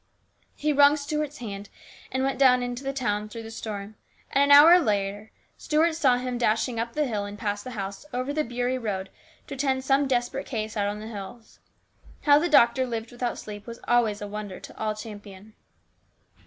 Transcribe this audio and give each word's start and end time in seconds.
He 0.55 0.73
wrung 0.73 0.97
Stuart's 0.97 1.37
hand, 1.37 1.69
and 2.11 2.23
went 2.23 2.39
down 2.39 2.63
into 2.63 2.83
the 2.83 2.91
town 2.91 3.29
through 3.29 3.43
the 3.43 3.51
storm, 3.51 3.97
and 4.31 4.45
an 4.45 4.51
hour 4.51 4.79
later 4.79 5.29
Stuart 5.59 5.93
saw 5.93 6.17
him 6.17 6.39
dashing 6.39 6.79
up 6.79 6.93
the 6.93 7.05
hill 7.05 7.23
and 7.25 7.37
past 7.37 7.63
the 7.63 7.69
house 7.77 8.03
over 8.11 8.33
the 8.33 8.43
Beury 8.43 8.79
road 8.83 9.11
to 9.45 9.53
attend 9.53 9.83
some 9.83 10.07
desperate 10.07 10.47
case 10.47 10.75
out 10.75 10.87
on 10.87 11.01
the 11.01 11.07
hills. 11.07 11.59
How 12.21 12.39
the 12.39 12.49
doctor 12.49 12.87
lived 12.87 13.11
without 13.11 13.37
sleep 13.37 13.67
was 13.67 13.79
always 13.87 14.23
a 14.23 14.27
wonder 14.27 14.59
to 14.59 14.75
all 14.75 14.95
Champion. 14.95 15.53